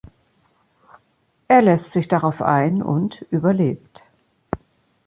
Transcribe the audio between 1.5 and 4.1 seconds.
lässt sich darauf ein und überlebt.